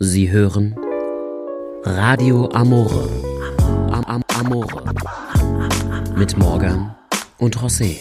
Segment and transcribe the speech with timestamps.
[0.00, 0.76] Sie hören
[1.82, 3.08] Radio Amore.
[3.90, 4.84] Am, am, Amore.
[6.16, 6.94] Mit Morgan
[7.38, 7.98] und José.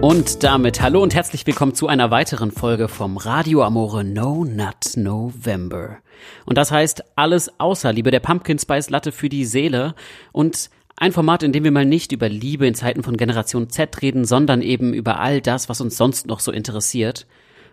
[0.00, 4.96] Und damit hallo und herzlich willkommen zu einer weiteren Folge vom Radio Amore No Nut
[4.96, 5.98] November.
[6.46, 9.96] Und das heißt alles außer Liebe der Pumpkin Spice Latte für die Seele
[10.30, 10.70] und
[11.00, 14.26] ein Format, in dem wir mal nicht über Liebe in Zeiten von Generation Z reden,
[14.26, 17.26] sondern eben über all das, was uns sonst noch so interessiert.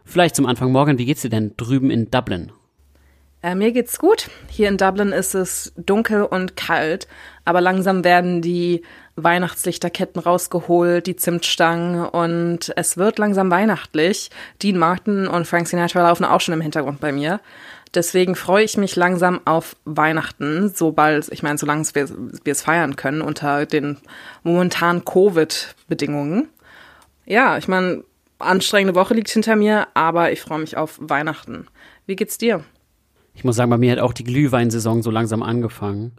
[0.05, 2.53] Vielleicht zum Anfang morgen, wie geht's dir denn drüben in Dublin?
[3.43, 4.29] Äh, mir geht's gut.
[4.49, 7.07] Hier in Dublin ist es dunkel und kalt,
[7.43, 8.81] aber langsam werden die
[9.17, 14.31] Weihnachtslichterketten rausgeholt, die Zimtstangen und es wird langsam weihnachtlich.
[14.63, 17.41] Dean Martin und Frank Sinatra laufen auch schon im Hintergrund bei mir.
[17.93, 22.07] Deswegen freue ich mich langsam auf Weihnachten, sobald, ich meine, solange wir,
[22.45, 23.97] es feiern können unter den
[24.43, 26.49] momentanen Covid-Bedingungen.
[27.25, 28.03] Ja, ich meine,
[28.39, 31.67] anstrengende Woche liegt hinter mir, aber ich freue mich auf Weihnachten.
[32.05, 32.63] Wie geht's dir?
[33.33, 36.13] Ich muss sagen, bei mir hat auch die Glühweinsaison so langsam angefangen.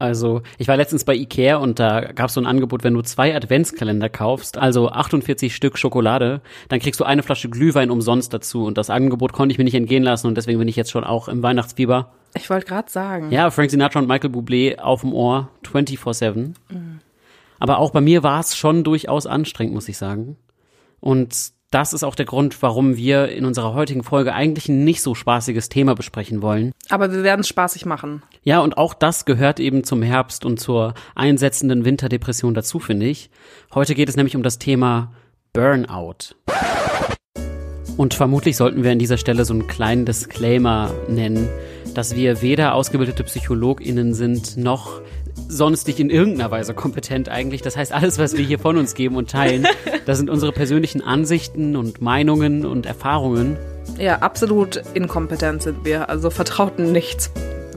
[0.00, 3.02] Also, ich war letztens bei Ikea und da gab es so ein Angebot, wenn du
[3.02, 8.64] zwei Adventskalender kaufst, also 48 Stück Schokolade, dann kriegst du eine Flasche Glühwein umsonst dazu.
[8.64, 11.02] Und das Angebot konnte ich mir nicht entgehen lassen und deswegen bin ich jetzt schon
[11.02, 12.12] auch im Weihnachtsfieber.
[12.34, 13.32] Ich wollte gerade sagen.
[13.32, 16.54] Ja, Frank Sinatra und Michael Bublé auf dem Ohr, 24-7.
[16.68, 17.00] Mhm.
[17.58, 20.36] Aber auch bei mir war es schon durchaus anstrengend, muss ich sagen.
[21.00, 25.02] Und das ist auch der Grund, warum wir in unserer heutigen Folge eigentlich ein nicht
[25.02, 26.72] so spaßiges Thema besprechen wollen.
[26.88, 28.22] Aber wir werden es spaßig machen.
[28.42, 33.30] Ja, und auch das gehört eben zum Herbst und zur einsetzenden Winterdepression dazu, finde ich.
[33.74, 35.12] Heute geht es nämlich um das Thema
[35.52, 36.34] Burnout.
[37.98, 41.48] Und vermutlich sollten wir an dieser Stelle so einen kleinen Disclaimer nennen,
[41.94, 45.02] dass wir weder ausgebildete PsychologInnen sind, noch
[45.48, 47.62] sonstig in irgendeiner Weise kompetent eigentlich.
[47.62, 49.66] Das heißt, alles, was wir hier von uns geben und teilen,
[50.06, 53.56] das sind unsere persönlichen Ansichten und Meinungen und Erfahrungen.
[53.98, 56.08] Ja, absolut inkompetent sind wir.
[56.08, 57.30] Also vertrauten nichts,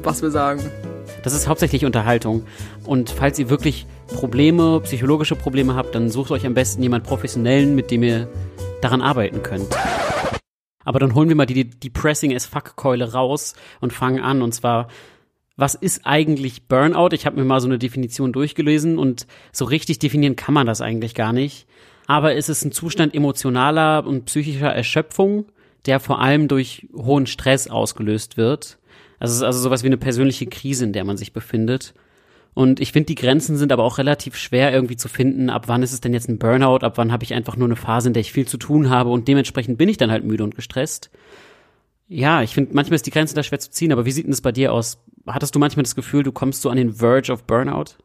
[0.04, 0.62] was wir sagen.
[1.24, 2.46] Das ist hauptsächlich Unterhaltung.
[2.86, 7.76] Und falls ihr wirklich Probleme, psychologische Probleme habt, dann sucht euch am besten jemand Professionellen,
[7.76, 8.28] mit dem ihr
[8.82, 9.68] daran arbeiten könnt.
[10.84, 14.42] Aber dann holen wir mal die Depressing as Fuck Keule raus und fangen an.
[14.42, 14.88] Und zwar
[15.58, 17.10] was ist eigentlich Burnout?
[17.14, 20.82] Ich habe mir mal so eine Definition durchgelesen und so richtig definieren kann man das
[20.82, 21.68] eigentlich gar nicht.
[22.08, 25.46] Aber es ist ein Zustand emotionaler und psychischer Erschöpfung,
[25.86, 28.80] der vor allem durch hohen Stress ausgelöst wird.
[29.20, 31.94] Also es ist also sowas wie eine persönliche Krise, in der man sich befindet.
[32.54, 35.50] Und ich finde, die Grenzen sind aber auch relativ schwer irgendwie zu finden.
[35.50, 36.80] Ab wann ist es denn jetzt ein Burnout?
[36.84, 39.10] Ab wann habe ich einfach nur eine Phase, in der ich viel zu tun habe
[39.10, 41.12] und dementsprechend bin ich dann halt müde und gestresst.
[42.08, 44.32] Ja, ich finde, manchmal ist die Grenze da schwer zu ziehen, aber wie sieht denn
[44.32, 45.02] das bei dir aus?
[45.28, 47.96] Hattest du manchmal das Gefühl, du kommst so an den Verge of Burnout?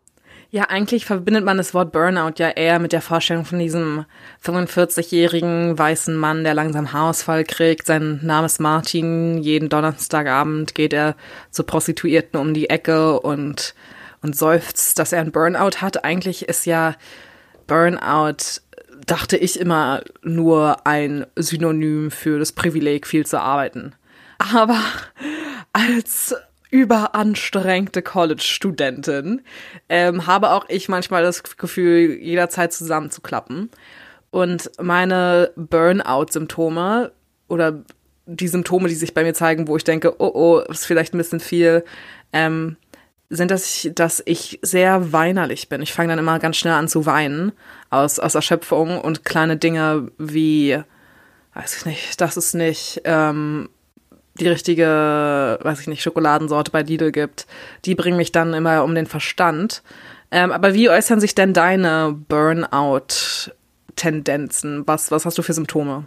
[0.51, 4.05] Ja, eigentlich verbindet man das Wort Burnout ja eher mit der Vorstellung von diesem
[4.45, 7.87] 45-jährigen weißen Mann, der langsam Haarausfall kriegt.
[7.87, 9.39] Sein Name ist Martin.
[9.39, 11.17] Jeden Donnerstagabend geht er
[11.51, 13.75] zu Prostituierten um die Ecke und,
[14.23, 16.05] und seufzt, dass er ein Burnout hat.
[16.05, 16.95] Eigentlich ist ja
[17.67, 18.61] Burnout
[19.05, 23.95] dachte ich immer nur ein Synonym für das Privileg, viel zu arbeiten.
[24.39, 24.81] Aber
[25.73, 26.35] als
[26.71, 29.43] überanstrengte College-Studentin
[29.89, 33.71] ähm, habe auch ich manchmal das Gefühl, jederzeit zusammenzuklappen.
[34.31, 37.13] Und meine Burnout-Symptome
[37.49, 37.85] oder
[38.27, 41.19] die Symptome, die sich bei mir zeigen, wo ich denke, oh oh, ist vielleicht ein
[41.19, 41.85] bisschen viel,
[42.33, 42.77] ähm,
[43.29, 45.83] sind, dass ich, dass ich sehr weinerlich bin.
[45.83, 47.53] Ich fange dann immer ganz schnell an zu weinen
[47.91, 50.79] aus, aus Erschöpfung und kleine Dinge wie,
[51.55, 53.69] weiß ich nicht, dass es nicht ähm,
[54.39, 57.47] die richtige, weiß ich nicht, Schokoladensorte bei Lidl gibt,
[57.85, 59.83] die bringen mich dann immer um den Verstand.
[60.31, 64.87] Ähm, aber wie äußern sich denn deine Burnout-Tendenzen?
[64.87, 66.07] Was, was hast du für Symptome?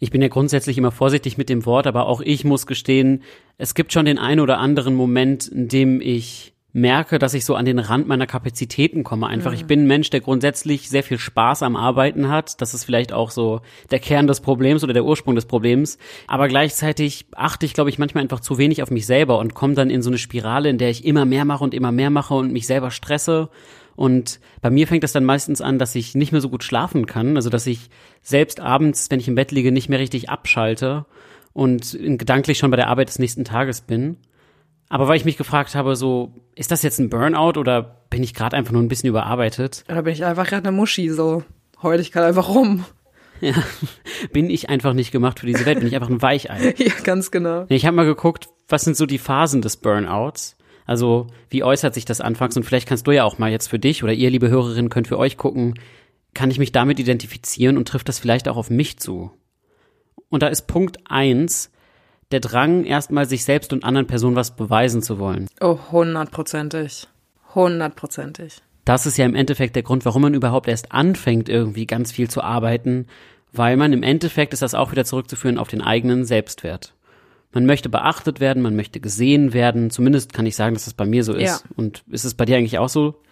[0.00, 3.22] Ich bin ja grundsätzlich immer vorsichtig mit dem Wort, aber auch ich muss gestehen,
[3.58, 7.54] es gibt schon den einen oder anderen Moment, in dem ich merke, dass ich so
[7.54, 9.28] an den Rand meiner Kapazitäten komme.
[9.28, 9.56] Einfach, mhm.
[9.56, 12.60] ich bin ein Mensch, der grundsätzlich sehr viel Spaß am Arbeiten hat.
[12.60, 13.60] Das ist vielleicht auch so
[13.92, 15.98] der Kern des Problems oder der Ursprung des Problems.
[16.26, 19.74] Aber gleichzeitig achte ich, glaube ich, manchmal einfach zu wenig auf mich selber und komme
[19.74, 22.34] dann in so eine Spirale, in der ich immer mehr mache und immer mehr mache
[22.34, 23.50] und mich selber stresse.
[23.94, 27.06] Und bei mir fängt das dann meistens an, dass ich nicht mehr so gut schlafen
[27.06, 27.36] kann.
[27.36, 27.88] Also, dass ich
[28.20, 31.06] selbst abends, wenn ich im Bett liege, nicht mehr richtig abschalte
[31.52, 34.16] und gedanklich schon bei der Arbeit des nächsten Tages bin.
[34.94, 38.32] Aber weil ich mich gefragt habe, so, ist das jetzt ein Burnout oder bin ich
[38.32, 39.82] gerade einfach nur ein bisschen überarbeitet?
[39.88, 41.42] Oder bin ich einfach gerade eine Muschi, so,
[41.82, 42.84] heul ich gerade einfach rum.
[43.40, 43.54] Ja,
[44.32, 46.74] bin ich einfach nicht gemacht für diese Welt, bin ich einfach ein Weichei.
[46.78, 47.66] ja, ganz genau.
[47.70, 50.56] Ich habe mal geguckt, was sind so die Phasen des Burnouts?
[50.86, 52.56] Also, wie äußert sich das anfangs?
[52.56, 55.08] Und vielleicht kannst du ja auch mal jetzt für dich oder ihr, liebe Hörerinnen, könnt
[55.08, 55.74] für euch gucken,
[56.34, 59.32] kann ich mich damit identifizieren und trifft das vielleicht auch auf mich zu?
[60.28, 61.72] Und da ist Punkt eins
[62.30, 65.48] der Drang, erstmal sich selbst und anderen Personen was beweisen zu wollen.
[65.60, 67.08] Oh, hundertprozentig.
[67.54, 68.62] Hundertprozentig.
[68.84, 72.28] Das ist ja im Endeffekt der Grund, warum man überhaupt erst anfängt, irgendwie ganz viel
[72.28, 73.06] zu arbeiten,
[73.52, 76.94] weil man im Endeffekt ist das auch wieder zurückzuführen auf den eigenen Selbstwert.
[77.52, 79.90] Man möchte beachtet werden, man möchte gesehen werden.
[79.90, 81.64] Zumindest kann ich sagen, dass das bei mir so ist.
[81.64, 81.70] Ja.
[81.76, 83.22] Und ist es bei dir eigentlich auch so?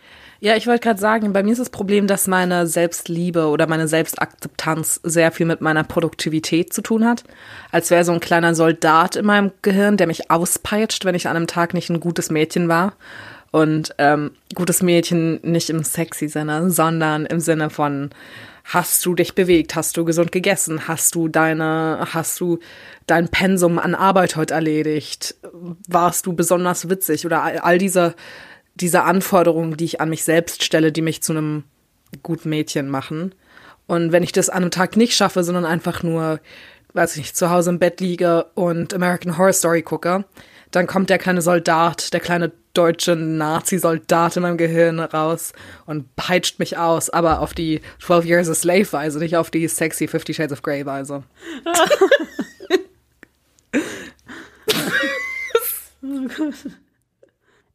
[0.45, 3.87] Ja, ich wollte gerade sagen, bei mir ist das Problem, dass meine Selbstliebe oder meine
[3.87, 7.23] Selbstakzeptanz sehr viel mit meiner Produktivität zu tun hat.
[7.71, 11.37] Als wäre so ein kleiner Soldat in meinem Gehirn, der mich auspeitscht, wenn ich an
[11.37, 12.95] einem Tag nicht ein gutes Mädchen war.
[13.53, 18.11] Und ähm, gutes Mädchen nicht im sexy Sinne, sondern im Sinne von
[18.65, 22.59] hast du dich bewegt, hast du gesund gegessen, hast du deine, hast du
[23.07, 25.37] dein Pensum an Arbeit heute erledigt,
[25.87, 28.17] warst du besonders witzig oder all, all diese
[28.75, 31.65] diese Anforderungen, die ich an mich selbst stelle, die mich zu einem
[32.23, 33.35] guten Mädchen machen.
[33.87, 36.41] Und wenn ich das an einem Tag nicht schaffe, sondern einfach nur,
[36.93, 40.25] weiß ich nicht, zu Hause im Bett liege und American Horror Story gucke,
[40.71, 45.53] dann kommt der kleine Soldat, der kleine deutsche Nazi-Soldat in meinem Gehirn raus
[45.85, 50.09] und peitscht mich aus, aber auf die 12 Years a Slave-Weise, nicht auf die sexy
[50.09, 51.25] Fifty Shades of Grey-Weise.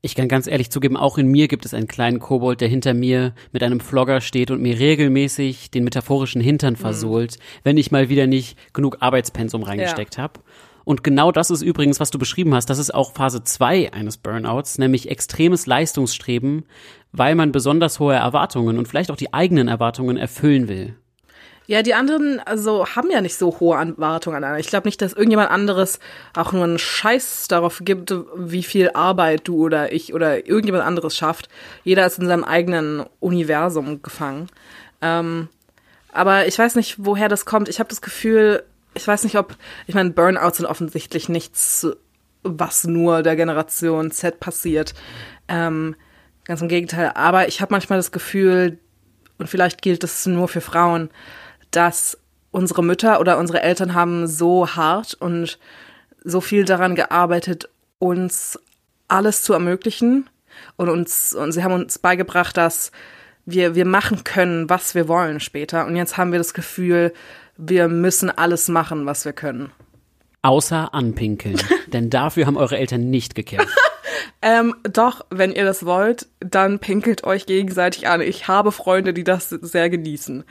[0.07, 2.94] Ich kann ganz ehrlich zugeben, auch in mir gibt es einen kleinen Kobold, der hinter
[2.94, 6.77] mir mit einem Flogger steht und mir regelmäßig den metaphorischen Hintern Mhm.
[6.77, 10.24] versohlt, wenn ich mal wieder nicht genug Arbeitspensum reingesteckt Ja.
[10.24, 10.39] habe.
[10.86, 14.15] Und genau das ist übrigens, was du beschrieben hast, das ist auch Phase 2 eines
[14.15, 16.63] Burnouts, nämlich extremes Leistungsstreben,
[17.12, 20.95] weil man besonders hohe Erwartungen und vielleicht auch die eigenen Erwartungen erfüllen will.
[21.69, 24.59] Ja, die anderen also haben ja nicht so hohe Erwartungen an einer.
[24.59, 25.99] Ich glaube nicht, dass irgendjemand anderes
[26.33, 31.17] auch nur einen Scheiß darauf gibt, wie viel Arbeit du oder ich oder irgendjemand anderes
[31.17, 31.49] schafft.
[31.83, 34.47] Jeder ist in seinem eigenen Universum gefangen.
[35.01, 35.49] Ähm,
[36.13, 37.67] aber ich weiß nicht, woher das kommt.
[37.67, 38.63] Ich habe das Gefühl,
[38.93, 41.85] ich weiß nicht, ob, ich meine, Burnouts sind offensichtlich nichts,
[42.43, 44.93] was nur der Generation Z passiert.
[45.49, 45.97] Ähm,
[46.45, 47.11] ganz im Gegenteil.
[47.13, 48.79] Aber ich habe manchmal das Gefühl,
[49.37, 51.09] und vielleicht gilt das nur für Frauen,
[51.71, 52.17] dass
[52.51, 55.59] unsere Mütter oder unsere Eltern haben so hart und
[56.23, 57.69] so viel daran gearbeitet,
[57.99, 58.59] uns
[59.07, 60.29] alles zu ermöglichen
[60.75, 62.91] und uns und sie haben uns beigebracht, dass
[63.45, 67.13] wir wir machen können, was wir wollen später und jetzt haben wir das Gefühl,
[67.57, 69.71] wir müssen alles machen, was wir können.
[70.41, 71.59] Außer anpinkeln.
[71.87, 73.75] Denn dafür haben eure Eltern nicht gekämpft.
[74.41, 78.21] Ähm, doch, wenn ihr das wollt, dann pinkelt euch gegenseitig an.
[78.21, 80.43] Ich habe Freunde, die das sehr genießen.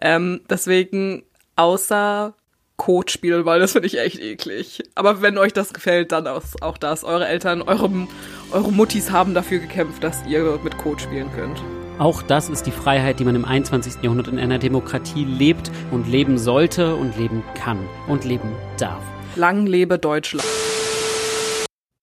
[0.00, 1.24] Ähm, deswegen,
[1.56, 2.34] außer
[2.76, 4.82] Kotspiel, weil das finde ich echt eklig.
[4.94, 7.04] Aber wenn euch das gefällt, dann auch, auch das.
[7.04, 7.90] Eure Eltern, eure,
[8.50, 11.62] eure Muttis haben dafür gekämpft, dass ihr mit Kot spielen könnt.
[11.98, 14.02] Auch das ist die Freiheit, die man im 21.
[14.02, 17.78] Jahrhundert in einer Demokratie lebt und leben sollte und leben kann
[18.08, 19.02] und leben darf.
[19.36, 20.48] Lang lebe Deutschland.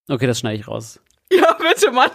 [0.07, 1.01] Okay, das schneide ich raus.
[1.33, 2.09] Ja, bitte, Mann.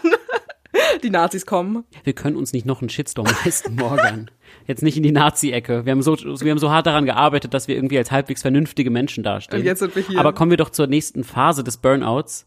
[1.02, 1.84] Die Nazis kommen.
[2.02, 4.30] Wir können uns nicht noch einen Shitstorm leisten, Morgan.
[4.66, 5.84] Jetzt nicht in die Nazi-Ecke.
[5.84, 8.90] Wir haben so, wir haben so hart daran gearbeitet, dass wir irgendwie als halbwegs vernünftige
[8.90, 9.60] Menschen dastehen.
[9.60, 10.18] Und jetzt sind wir hier.
[10.18, 12.44] Aber kommen wir doch zur nächsten Phase des Burnouts.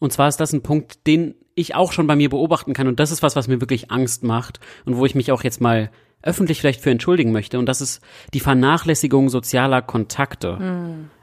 [0.00, 2.88] Und zwar ist das ein Punkt, den ich auch schon bei mir beobachten kann.
[2.88, 5.60] Und das ist was, was mir wirklich Angst macht und wo ich mich auch jetzt
[5.60, 5.90] mal
[6.22, 7.58] öffentlich vielleicht für entschuldigen möchte.
[7.58, 8.02] Und das ist
[8.34, 10.58] die Vernachlässigung sozialer Kontakte.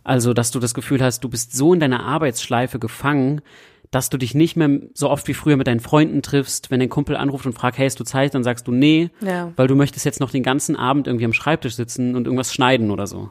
[0.03, 3.41] Also, dass du das Gefühl hast, du bist so in deiner Arbeitsschleife gefangen,
[3.91, 6.69] dass du dich nicht mehr so oft wie früher mit deinen Freunden triffst.
[6.71, 8.33] Wenn dein Kumpel anruft und fragt, hey, hast du Zeit?
[8.35, 9.51] Dann sagst du nee, Ja.
[9.55, 12.91] weil du möchtest jetzt noch den ganzen Abend irgendwie am Schreibtisch sitzen und irgendwas schneiden
[12.91, 13.29] oder so.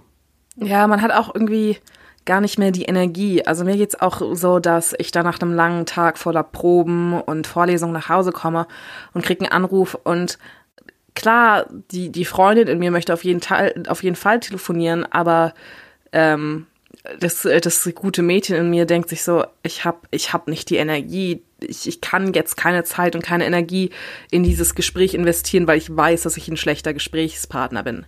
[0.57, 1.77] Ja, man hat auch irgendwie
[2.25, 3.47] gar nicht mehr die Energie.
[3.47, 7.47] Also mir geht's auch so, dass ich da nach einem langen Tag voller Proben und
[7.47, 8.67] Vorlesungen nach Hause komme
[9.15, 10.39] und krieg einen Anruf und
[11.15, 15.55] klar, die, die Freundin in mir möchte auf jeden, Teil, auf jeden Fall telefonieren, aber
[16.13, 16.67] ähm,
[17.21, 20.77] das, das gute Mädchen in mir denkt sich so, ich hab, ich hab nicht die
[20.77, 23.91] Energie, ich, ich kann jetzt keine Zeit und keine Energie
[24.31, 28.07] in dieses Gespräch investieren, weil ich weiß, dass ich ein schlechter Gesprächspartner bin.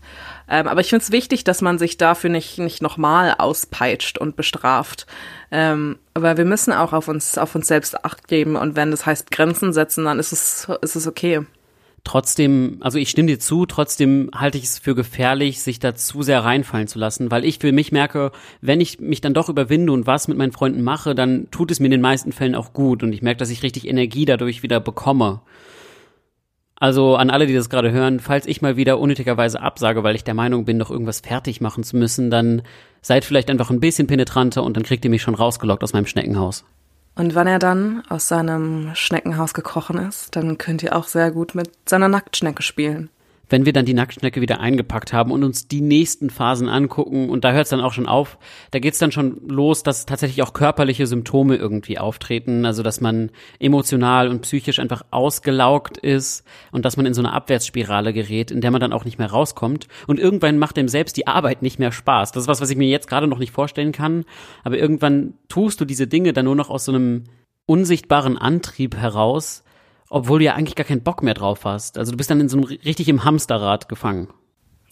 [0.48, 4.36] Ähm, aber ich finde es wichtig, dass man sich dafür nicht, nicht nochmal auspeitscht und
[4.36, 5.06] bestraft.
[5.50, 9.06] Ähm, weil wir müssen auch auf uns, auf uns selbst Acht geben und wenn das
[9.06, 11.46] heißt Grenzen setzen, dann ist es, ist es okay.
[12.04, 16.22] Trotzdem, also ich stimme dir zu, trotzdem halte ich es für gefährlich, sich da zu
[16.22, 19.92] sehr reinfallen zu lassen, weil ich für mich merke, wenn ich mich dann doch überwinde
[19.92, 22.72] und was mit meinen Freunden mache, dann tut es mir in den meisten Fällen auch
[22.72, 25.42] gut und ich merke, dass ich richtig Energie dadurch wieder bekomme.
[26.80, 30.22] Also an alle, die das gerade hören, falls ich mal wieder unnötigerweise absage, weil ich
[30.22, 32.62] der Meinung bin, noch irgendwas fertig machen zu müssen, dann
[33.02, 36.06] seid vielleicht einfach ein bisschen penetranter und dann kriegt ihr mich schon rausgelockt aus meinem
[36.06, 36.64] Schneckenhaus.
[37.18, 41.56] Und wenn er dann aus seinem Schneckenhaus gekrochen ist, dann könnt ihr auch sehr gut
[41.56, 43.10] mit seiner Nacktschnecke spielen.
[43.48, 47.44] Wenn wir dann die Nacktschnecke wieder eingepackt haben und uns die nächsten Phasen angucken, und
[47.44, 48.38] da hört es dann auch schon auf,
[48.70, 53.30] da geht's dann schon los, dass tatsächlich auch körperliche Symptome irgendwie auftreten, also dass man
[53.58, 58.60] emotional und psychisch einfach ausgelaugt ist und dass man in so eine Abwärtsspirale gerät, in
[58.60, 59.88] der man dann auch nicht mehr rauskommt.
[60.06, 62.32] Und irgendwann macht dem selbst die Arbeit nicht mehr Spaß.
[62.32, 64.24] Das ist was, was ich mir jetzt gerade noch nicht vorstellen kann,
[64.64, 67.24] aber irgendwann tust du diese Dinge dann nur noch aus so einem
[67.66, 69.62] unsichtbaren Antrieb heraus,
[70.10, 71.98] obwohl du ja eigentlich gar keinen Bock mehr drauf hast.
[71.98, 74.28] Also du bist dann in so einem richtig im Hamsterrad gefangen.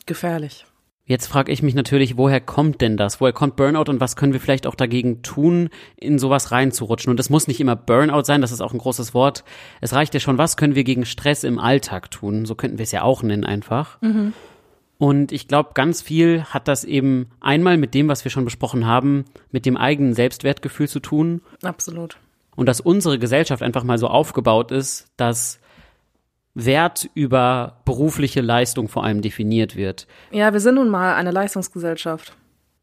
[0.06, 0.66] Gefährlich.
[1.08, 3.20] Jetzt frage ich mich natürlich, woher kommt denn das?
[3.20, 7.12] Woher kommt Burnout und was können wir vielleicht auch dagegen tun, in sowas reinzurutschen?
[7.12, 9.44] Und das muss nicht immer Burnout sein, das ist auch ein großes Wort.
[9.80, 12.44] Es reicht ja schon, was können wir gegen Stress im Alltag tun?
[12.44, 14.02] So könnten wir es ja auch nennen einfach.
[14.02, 14.32] Mhm.
[14.98, 18.84] Und ich glaube, ganz viel hat das eben einmal mit dem, was wir schon besprochen
[18.86, 21.40] haben, mit dem eigenen Selbstwertgefühl zu tun.
[21.62, 22.18] Absolut
[22.56, 25.60] und dass unsere Gesellschaft einfach mal so aufgebaut ist, dass
[26.54, 30.06] Wert über berufliche Leistung vor allem definiert wird.
[30.30, 32.34] Ja, wir sind nun mal eine Leistungsgesellschaft.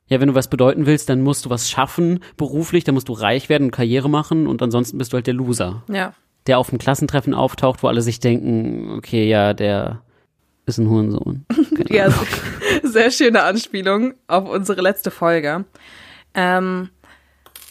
[0.07, 3.13] Ja, wenn du was bedeuten willst, dann musst du was schaffen beruflich, dann musst du
[3.13, 5.83] reich werden und Karriere machen und ansonsten bist du halt der Loser.
[5.87, 6.13] Ja.
[6.45, 10.01] Der auf dem Klassentreffen auftaucht, wo alle sich denken, okay, ja, der
[10.65, 11.45] ist ein Hurensohn.
[11.89, 12.13] ja,
[12.83, 15.65] sehr schöne Anspielung auf unsere letzte Folge.
[16.35, 16.89] Ähm,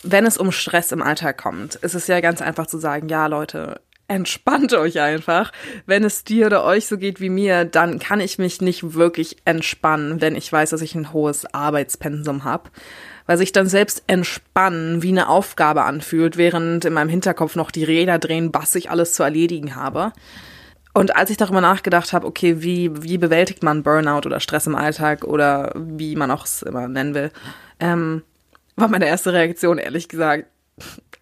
[0.02, 3.26] wenn es um Stress im Alltag kommt, ist es ja ganz einfach zu sagen, ja
[3.26, 5.52] Leute, entspannt euch einfach.
[5.86, 9.38] Wenn es dir oder euch so geht wie mir, dann kann ich mich nicht wirklich
[9.44, 12.70] entspannen, wenn ich weiß, dass ich ein hohes Arbeitspensum habe.
[13.26, 17.84] Weil sich dann selbst entspannen wie eine Aufgabe anfühlt, während in meinem Hinterkopf noch die
[17.84, 20.12] Räder drehen, was ich alles zu erledigen habe.
[20.92, 24.74] Und als ich darüber nachgedacht habe, okay, wie, wie bewältigt man Burnout oder Stress im
[24.74, 27.30] Alltag oder wie man auch es immer nennen will,
[27.80, 28.22] ähm,
[28.82, 30.48] war meine erste Reaktion, ehrlich gesagt.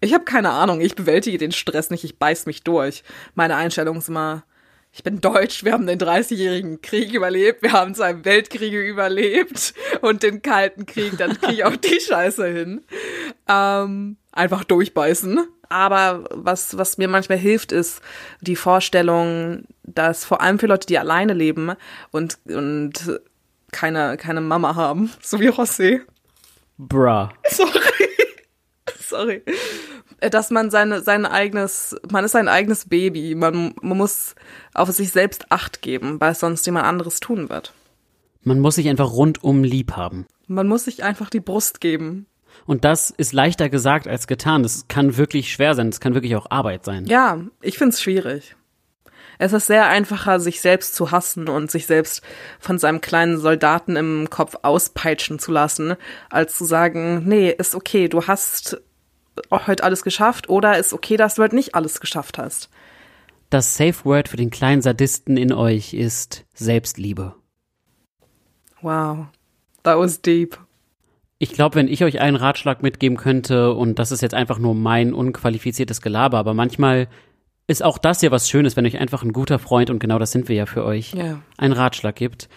[0.01, 3.03] Ich habe keine Ahnung, ich bewältige den Stress nicht, ich beiß mich durch.
[3.35, 4.43] Meine Einstellung ist immer,
[4.91, 10.23] ich bin deutsch, wir haben den 30-jährigen Krieg überlebt, wir haben zwei Weltkriege überlebt und
[10.23, 12.81] den Kalten Krieg, dann kriege ich auch die Scheiße hin.
[13.47, 15.41] Ähm, einfach durchbeißen.
[15.69, 18.01] Aber was, was mir manchmal hilft, ist
[18.41, 21.73] die Vorstellung, dass vor allem für Leute, die alleine leben
[22.09, 23.21] und, und
[23.71, 26.01] keine, keine Mama haben, so wie José,
[26.87, 27.29] Bruh.
[27.47, 28.09] Sorry.
[28.99, 29.43] Sorry.
[30.19, 33.35] Dass man seine, sein eigenes, man ist sein eigenes Baby.
[33.35, 34.35] Man, man muss
[34.73, 37.73] auf sich selbst Acht geben, weil sonst jemand anderes tun wird.
[38.43, 40.25] Man muss sich einfach rundum lieb haben.
[40.47, 42.25] Man muss sich einfach die Brust geben.
[42.65, 44.63] Und das ist leichter gesagt als getan.
[44.63, 45.91] Das kann wirklich schwer sein.
[45.91, 47.05] Das kann wirklich auch Arbeit sein.
[47.05, 48.55] Ja, ich find's schwierig.
[49.41, 52.21] Es ist sehr einfacher, sich selbst zu hassen und sich selbst
[52.59, 55.95] von seinem kleinen Soldaten im Kopf auspeitschen zu lassen,
[56.29, 58.79] als zu sagen, nee, ist okay, du hast
[59.49, 62.69] heute alles geschafft oder ist okay, dass du heute nicht alles geschafft hast.
[63.49, 67.33] Das Safe Word für den kleinen Sadisten in euch ist Selbstliebe.
[68.83, 69.25] Wow,
[69.81, 70.55] that was deep.
[71.39, 74.75] Ich glaube, wenn ich euch einen Ratschlag mitgeben könnte, und das ist jetzt einfach nur
[74.75, 77.07] mein unqualifiziertes Gelaber, aber manchmal
[77.67, 80.31] ist auch das ja was Schönes, wenn euch einfach ein guter Freund, und genau das
[80.31, 81.41] sind wir ja für euch, ja.
[81.57, 82.49] einen Ratschlag gibt.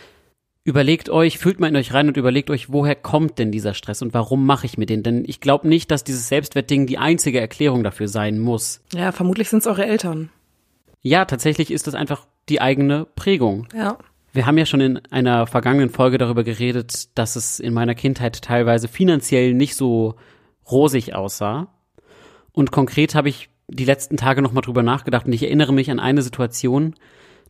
[0.67, 4.01] Überlegt euch, fühlt mal in euch rein und überlegt euch, woher kommt denn dieser Stress
[4.01, 5.03] und warum mache ich mir den?
[5.03, 8.81] Denn ich glaube nicht, dass dieses Selbstwertding die einzige Erklärung dafür sein muss.
[8.95, 10.31] Ja, vermutlich sind es eure Eltern.
[11.03, 13.69] Ja, tatsächlich ist das einfach die eigene Prägung.
[13.75, 13.99] Ja.
[14.33, 18.41] Wir haben ja schon in einer vergangenen Folge darüber geredet, dass es in meiner Kindheit
[18.43, 20.15] teilweise finanziell nicht so
[20.71, 21.69] rosig aussah.
[22.53, 26.01] Und konkret habe ich die letzten Tage nochmal drüber nachgedacht und ich erinnere mich an
[26.01, 26.95] eine Situation,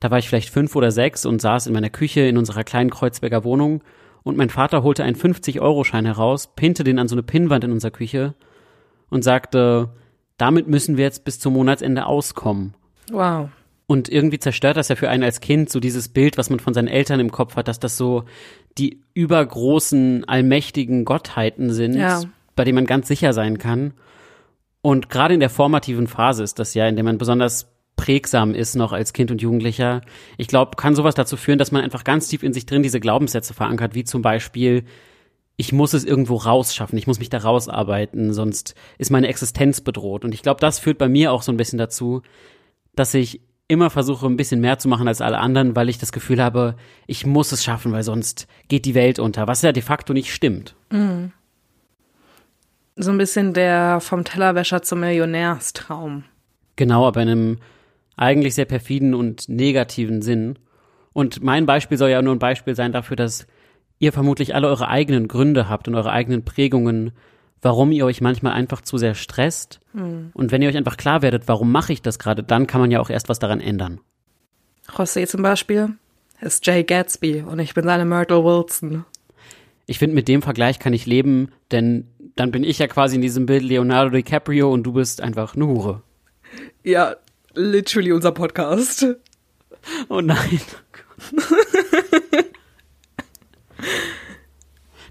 [0.00, 2.90] da war ich vielleicht fünf oder sechs und saß in meiner Küche in unserer kleinen
[2.90, 3.83] Kreuzberger Wohnung
[4.23, 7.90] und mein Vater holte einen 50-Euro-Schein heraus, pinte den an so eine Pinnwand in unserer
[7.90, 8.35] Küche
[9.11, 9.90] und sagte,
[10.37, 12.75] damit müssen wir jetzt bis zum Monatsende auskommen.
[13.12, 13.50] Wow.
[13.87, 16.73] Und irgendwie zerstört das ja für einen als Kind so dieses Bild, was man von
[16.73, 18.25] seinen Eltern im Kopf hat, dass das so
[18.78, 22.23] die übergroßen, allmächtigen Gottheiten sind, ja.
[22.56, 23.92] bei denen man ganz sicher sein kann.
[24.84, 28.74] Und gerade in der formativen Phase ist das ja, in der man besonders prägsam ist
[28.74, 30.02] noch als Kind und Jugendlicher.
[30.36, 33.00] Ich glaube, kann sowas dazu führen, dass man einfach ganz tief in sich drin diese
[33.00, 34.84] Glaubenssätze verankert, wie zum Beispiel,
[35.56, 40.22] ich muss es irgendwo rausschaffen, ich muss mich da rausarbeiten, sonst ist meine Existenz bedroht.
[40.22, 42.20] Und ich glaube, das führt bei mir auch so ein bisschen dazu,
[42.94, 46.12] dass ich immer versuche, ein bisschen mehr zu machen als alle anderen, weil ich das
[46.12, 46.76] Gefühl habe,
[47.06, 50.34] ich muss es schaffen, weil sonst geht die Welt unter, was ja de facto nicht
[50.34, 50.76] stimmt.
[50.90, 51.32] Mhm
[52.96, 56.24] so ein bisschen der vom Tellerwäscher zum Millionärstraum.
[56.76, 57.58] Genau, aber in einem
[58.16, 60.58] eigentlich sehr perfiden und negativen Sinn.
[61.12, 63.46] Und mein Beispiel soll ja nur ein Beispiel sein dafür, dass
[63.98, 67.12] ihr vermutlich alle eure eigenen Gründe habt und eure eigenen Prägungen,
[67.62, 69.80] warum ihr euch manchmal einfach zu sehr stresst.
[69.92, 70.30] Mhm.
[70.34, 72.90] Und wenn ihr euch einfach klar werdet, warum mache ich das gerade, dann kann man
[72.90, 74.00] ja auch erst was daran ändern.
[74.88, 75.90] José zum Beispiel
[76.40, 79.04] ist Jay Gatsby und ich bin seine Myrtle Wilson.
[79.86, 83.22] Ich finde, mit dem Vergleich kann ich leben, denn dann bin ich ja quasi in
[83.22, 86.02] diesem Bild Leonardo DiCaprio und du bist einfach eine Hure.
[86.82, 87.16] Ja,
[87.54, 89.06] literally unser Podcast.
[90.08, 90.60] Oh nein.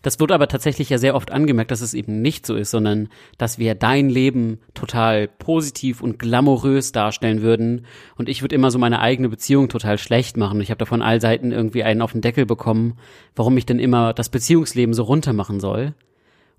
[0.04, 3.08] Das wird aber tatsächlich ja sehr oft angemerkt, dass es eben nicht so ist, sondern
[3.38, 7.86] dass wir dein Leben total positiv und glamourös darstellen würden.
[8.18, 10.60] Und ich würde immer so meine eigene Beziehung total schlecht machen.
[10.60, 12.98] Ich habe da von all Seiten irgendwie einen auf den Deckel bekommen,
[13.34, 15.94] warum ich denn immer das Beziehungsleben so runter machen soll.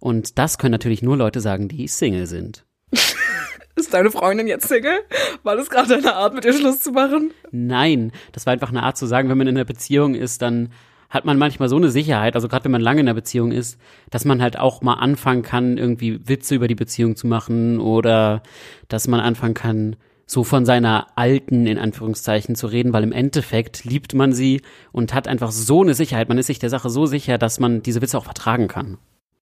[0.05, 2.67] Und das können natürlich nur Leute sagen, die Single sind.
[3.75, 4.99] Ist deine Freundin jetzt Single?
[5.45, 7.33] War das gerade eine Art, mit ihr Schluss zu machen?
[7.53, 10.69] Nein, das war einfach eine Art zu sagen, wenn man in einer Beziehung ist, dann
[11.09, 13.81] hat man manchmal so eine Sicherheit, also gerade wenn man lange in einer Beziehung ist,
[14.11, 18.43] dass man halt auch mal anfangen kann, irgendwie Witze über die Beziehung zu machen oder
[18.89, 19.97] dass man anfangen kann,
[20.27, 24.61] so von seiner alten, in Anführungszeichen, zu reden, weil im Endeffekt liebt man sie
[24.93, 27.83] und hat einfach so eine Sicherheit, man ist sich der Sache so sicher, dass man
[27.83, 28.99] diese Witze auch vertragen kann.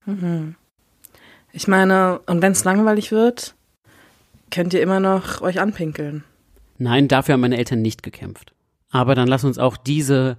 [0.07, 0.57] Mhm.
[1.53, 3.55] Ich meine, und wenn es langweilig wird,
[4.51, 6.25] könnt ihr immer noch euch anpinkeln.
[6.79, 8.55] Nein, dafür haben meine Eltern nicht gekämpft.
[8.91, 10.37] Aber dann lass uns auch diese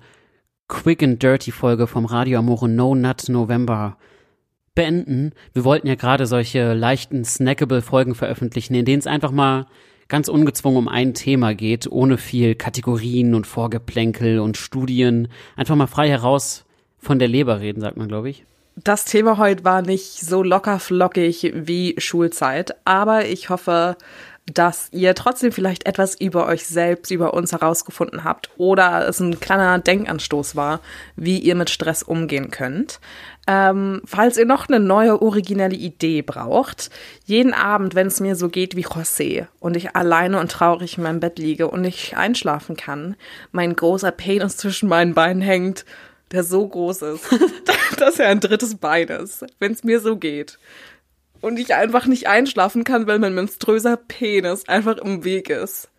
[0.67, 3.97] Quick and Dirty Folge vom Radio Amore No Nut November
[4.75, 5.33] beenden.
[5.53, 9.67] Wir wollten ja gerade solche leichten snackable Folgen veröffentlichen, in denen es einfach mal
[10.07, 15.27] ganz ungezwungen um ein Thema geht, ohne viel Kategorien und Vorgeplänkel und Studien.
[15.55, 16.65] Einfach mal frei heraus
[16.97, 18.45] von der Leber reden, sagt man, glaube ich.
[18.75, 23.95] Das Thema heute war nicht so locker flockig wie Schulzeit, aber ich hoffe,
[24.51, 29.39] dass ihr trotzdem vielleicht etwas über euch selbst, über uns herausgefunden habt oder es ein
[29.39, 30.81] kleiner Denkanstoß war,
[31.15, 32.99] wie ihr mit Stress umgehen könnt.
[33.47, 36.89] Ähm, falls ihr noch eine neue originelle Idee braucht,
[37.25, 41.03] jeden Abend, wenn es mir so geht wie José und ich alleine und traurig in
[41.03, 43.15] meinem Bett liege und nicht einschlafen kann,
[43.51, 45.85] mein großer Penis zwischen meinen Beinen hängt,
[46.33, 47.25] der so groß ist,
[47.97, 50.59] dass er ein drittes Bein ist, wenn es mir so geht
[51.41, 55.89] und ich einfach nicht einschlafen kann, weil mein monströser Penis einfach im Weg ist,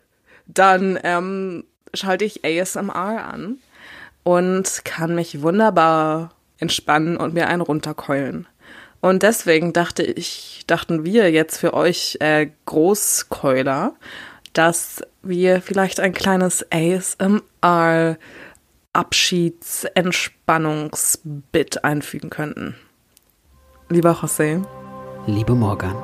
[0.46, 3.58] dann ähm, schalte ich ASMR an
[4.24, 8.46] und kann mich wunderbar entspannen und mir einen runterkeulen.
[9.00, 13.94] Und deswegen dachte ich, dachten wir jetzt für euch äh, Großkeuler,
[14.54, 18.16] dass wir vielleicht ein kleines ASMR
[18.94, 22.76] Abschieds-Entspannungsbit einfügen könnten.
[23.90, 24.64] Lieber José.
[25.26, 25.96] Liebe Morgan.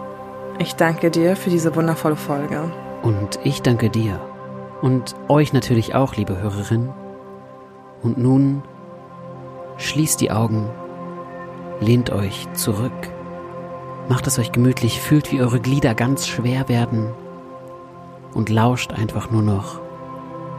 [0.59, 2.71] Ich danke dir für diese wundervolle Folge.
[3.03, 4.21] Und ich danke dir.
[4.83, 6.91] Und euch natürlich auch, liebe Hörerin.
[8.03, 8.63] Und nun
[9.79, 10.69] schließt die Augen,
[11.81, 12.93] lehnt euch zurück,
[14.09, 17.13] macht es euch gemütlich, fühlt, wie eure Glieder ganz schwer werden
[18.35, 19.81] und lauscht einfach nur noch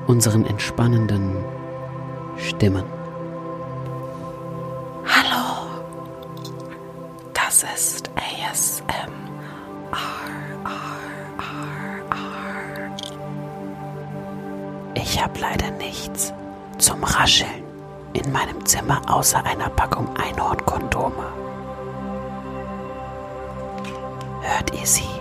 [0.07, 1.35] unseren entspannenden
[2.37, 2.85] Stimmen.
[5.05, 5.67] Hallo,
[7.33, 8.91] das ist ASMR.
[14.93, 16.33] Ich habe leider nichts
[16.77, 17.63] zum Rascheln
[18.13, 21.25] in meinem Zimmer außer einer Packung Einhornkondome.
[24.41, 25.20] Hört ihr sie?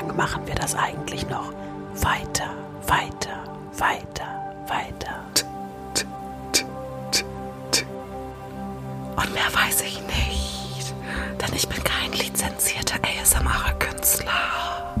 [0.00, 1.52] Lange machen wir das eigentlich noch?
[1.96, 2.48] Weiter,
[2.86, 3.44] weiter,
[3.76, 5.24] weiter, weiter.
[9.16, 10.94] Und mehr weiß ich nicht,
[11.38, 14.94] denn ich bin kein lizenzierter ASMR-Künstler.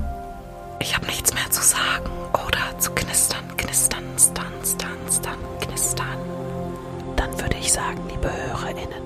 [0.80, 6.18] Ich habe nichts mehr zu sagen oder zu knistern, knistern, stan, stan, stan, knistern.
[7.16, 9.02] Dann würde ich sagen, liebe HörerInnen,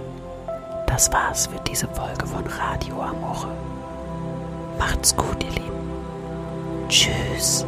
[0.88, 3.54] das war's für diese Folge von Radio Amore.
[4.76, 5.63] Macht's gut, ihr Lieben.
[6.94, 7.64] choose.